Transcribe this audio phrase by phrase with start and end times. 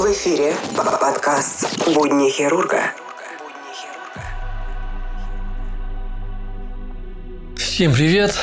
[0.00, 0.54] эфире
[1.00, 2.92] подкаст «Будни хирурга».
[7.56, 8.34] Всем привет!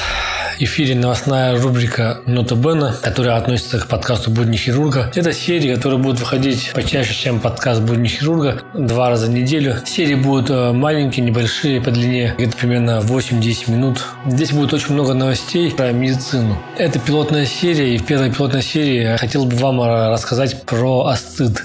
[0.61, 5.09] Эфире новостная рубрика «Нота Бена», которая относится к подкасту «Будни хирурга».
[5.15, 9.75] Это серия, которая будет выходить почаще, чем подкаст «Будни хирурга», два раза в неделю.
[9.85, 14.03] Серии будут э, маленькие, небольшие, по длине где-то примерно 8-10 минут.
[14.25, 16.61] Здесь будет очень много новостей про медицину.
[16.78, 21.05] Это пилотная серия, и в первой пилотной серии я хотел бы вам э, рассказать про
[21.05, 21.64] асцит.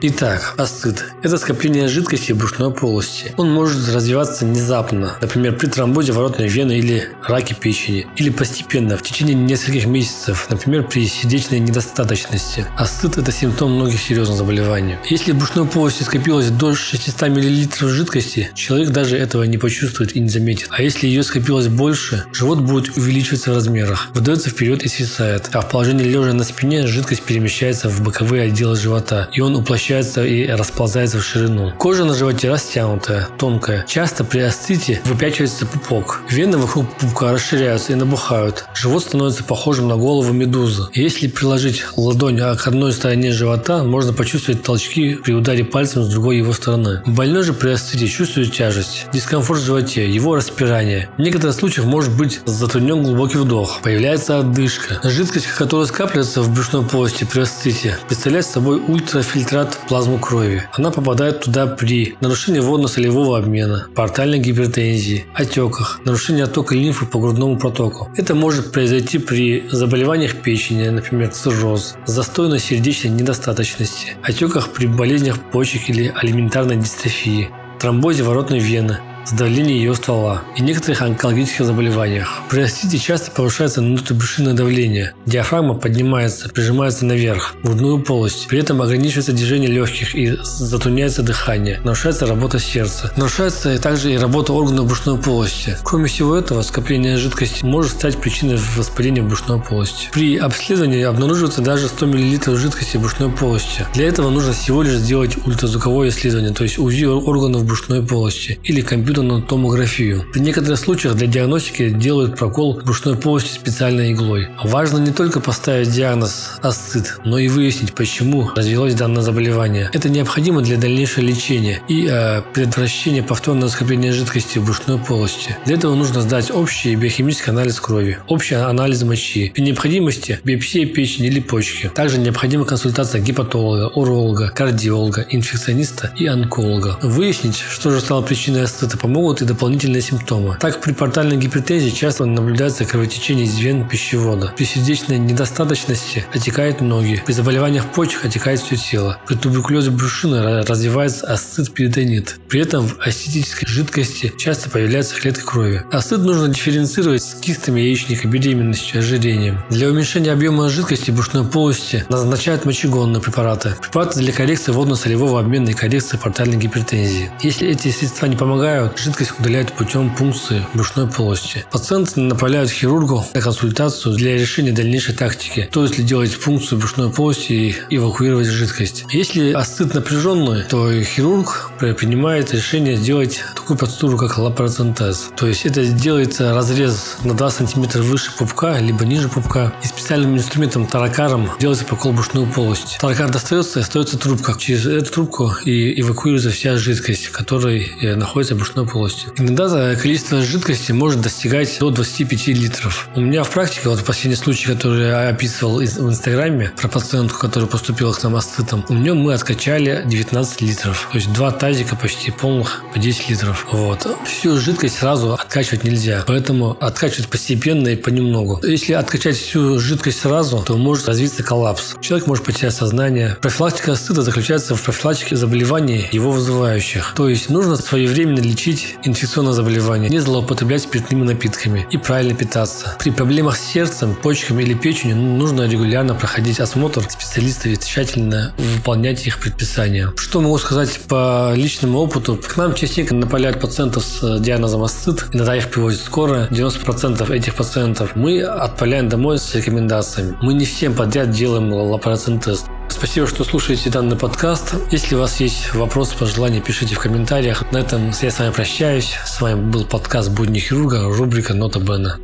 [0.00, 3.32] Итак, асцит– это скопление жидкости в брюшной полости.
[3.36, 9.02] Он может развиваться внезапно, например, при тромбозе воротной вены или раке печени, или постепенно, в
[9.02, 12.64] течение нескольких месяцев, например, при сердечной недостаточности.
[12.76, 14.94] Асцит– это симптом многих серьезных заболеваний.
[15.10, 20.20] Если в брюшной полости скопилось до 600 мл жидкости, человек даже этого не почувствует и
[20.20, 20.68] не заметит.
[20.70, 25.60] А если ее скопилось больше, живот будет увеличиваться в размерах, выдается вперед и свисает, а
[25.62, 30.24] в положении лежа на спине жидкость перемещается в боковые отделы живота, и он уплощается смещается
[30.24, 31.72] и расползается в ширину.
[31.78, 33.86] Кожа на животе растянутая, тонкая.
[33.88, 36.20] Часто при астите выпячивается пупок.
[36.28, 38.66] Вены вокруг пупка расширяются и набухают.
[38.74, 40.88] Живот становится похожим на голову медузы.
[40.92, 46.36] Если приложить ладонь к одной стороне живота, можно почувствовать толчки при ударе пальцем с другой
[46.36, 47.00] его стороны.
[47.06, 51.08] Больной же при астите чувствует тяжесть, дискомфорт в животе, его распирание.
[51.16, 55.00] В некоторых случаях может быть затруднен глубокий вдох, появляется отдышка.
[55.02, 60.62] Жидкость, которая скапливается в брюшной полости при астите, представляет собой ультрафильтрат плазму крови.
[60.72, 67.58] Она попадает туда при нарушении водно-солевого обмена, портальной гипертензии, отеках, нарушении оттока лимфы по грудному
[67.58, 68.10] протоку.
[68.16, 75.88] Это может произойти при заболеваниях печени, например, цирроз, застойной сердечной недостаточности, отеках при болезнях почек
[75.90, 78.98] или алиментарной дистрофии, тромбозе воротной вены,
[79.30, 82.40] сдавление ее ствола и некоторых онкологических заболеваниях.
[82.48, 85.12] При астите часто повышается внутрибрюшинное давление.
[85.26, 88.46] Диафрагма поднимается, прижимается наверх, в грудную полость.
[88.48, 91.80] При этом ограничивается движение легких и затрудняется дыхание.
[91.84, 93.12] Нарушается работа сердца.
[93.16, 95.76] Нарушается также и работа органов брюшной полости.
[95.84, 100.08] Кроме всего этого, скопление жидкости может стать причиной воспаления брюшной полости.
[100.12, 103.86] При обследовании обнаруживается даже 100 мл жидкости брюшной полости.
[103.94, 108.80] Для этого нужно всего лишь сделать ультразвуковое исследование, то есть УЗИ органов брюшной полости или
[108.80, 110.24] компьютер компьютерную томографию.
[110.32, 114.48] В некоторых случаях для диагностики делают прокол брюшной полости специальной иглой.
[114.62, 119.90] Важно не только поставить диагноз асцит, но и выяснить, почему развилось данное заболевание.
[119.92, 125.56] Это необходимо для дальнейшего лечения и э, предотвращения повторного скопления жидкости в брюшной полости.
[125.66, 131.26] Для этого нужно сдать общий биохимический анализ крови, общий анализ мочи, при необходимости биопсия печени
[131.26, 131.90] или почки.
[131.92, 136.98] Также необходима консультация гепатолога, уролога, кардиолога, инфекциониста и онколога.
[137.02, 140.58] Выяснить, что же стало причиной асцита, помогут и дополнительные симптомы.
[140.60, 144.52] Так, при портальной гипертензии часто наблюдается кровотечение из вен пищевода.
[144.54, 147.22] При сердечной недостаточности отекают ноги.
[147.24, 149.18] При заболеваниях почек отекает все тело.
[149.26, 152.36] При туберкулезе брюшины развивается асцит-перитонит.
[152.48, 155.82] При этом в астетической жидкости часто появляются клетки крови.
[155.90, 159.60] Асцит нужно дифференцировать с кистами яичника, беременностью, ожирением.
[159.70, 163.74] Для уменьшения объема жидкости брюшной полости назначают мочегонные препараты.
[163.80, 167.30] Препараты для коррекции водно-солевого обмена и коррекции портальной гипертензии.
[167.40, 171.64] Если эти средства не помогают, жидкость удаляют путем пункции брюшной полости.
[171.70, 177.52] Пациенты направляют хирургу на консультацию для решения дальнейшей тактики, стоит ли делать пункцию брюшной полости
[177.52, 179.04] и эвакуировать жидкость.
[179.10, 185.30] Если астыт напряженный, то хирург принимает решение сделать такую процедуру, как лапароцентез.
[185.36, 189.72] То есть это делается разрез на 2 см выше пупка, либо ниже пупка.
[189.82, 192.98] И специальным инструментом таракаром делается прокол брюшной полости.
[193.00, 194.54] Таракар достается и остается трубка.
[194.58, 199.26] Через эту трубку и эвакуируется вся жидкость, которая э, находится в брюшной полости.
[199.38, 203.08] Иногда количество жидкости может достигать до 25 литров.
[203.14, 207.68] У меня в практике, вот последний случай, который я описывал в Инстаграме, про пациентку, которая
[207.68, 211.08] поступила к нам астытом, у нее мы откачали 19 литров.
[211.12, 213.66] То есть два тазика почти полных по 10 литров.
[213.72, 214.06] Вот.
[214.26, 216.24] Всю жидкость сразу откачивать нельзя.
[216.26, 218.60] Поэтому откачивать постепенно и понемногу.
[218.62, 221.94] Если откачать всю жидкость сразу, то может развиться коллапс.
[222.00, 223.36] Человек может потерять сознание.
[223.40, 227.14] Профилактика астыта заключается в профилактике заболеваний, его вызывающих.
[227.16, 232.96] То есть нужно своевременно лечить лечить инфекционное заболевание, не злоупотреблять спиртными напитками и правильно питаться.
[232.98, 239.26] При проблемах с сердцем, почками или печенью нужно регулярно проходить осмотр специалистов и тщательно выполнять
[239.26, 240.12] их предписания.
[240.16, 242.36] Что могу сказать по личному опыту?
[242.36, 246.48] К нам частенько напаляют пациентов с диагнозом астыт, иногда их привозят скоро.
[246.50, 250.36] 90% этих пациентов мы отправляем домой с рекомендациями.
[250.42, 252.64] Мы не всем подряд делаем лапароцентез.
[252.98, 254.74] Спасибо, что слушаете данный подкаст.
[254.90, 257.70] Если у вас есть вопросы, пожелания, пишите в комментариях.
[257.70, 259.14] На этом я с вами прощаюсь.
[259.24, 262.18] С вами был подкаст «Будни хирурга», рубрика «Нота Бена».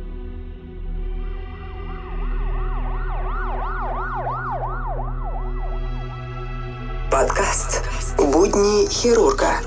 [7.09, 7.81] Подкаст
[8.17, 9.61] «Будни хирурга»